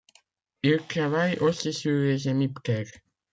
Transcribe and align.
Il 0.63 0.81
travaille 0.87 1.37
aussi 1.37 1.71
sur 1.71 1.91
les 1.91 2.27
hémiptères. 2.27 2.89